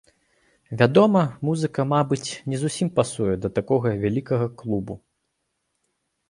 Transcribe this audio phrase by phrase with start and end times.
[0.79, 4.93] Вядома, музыка, мабыць, не зусім пасуе да такога вялікага клубу.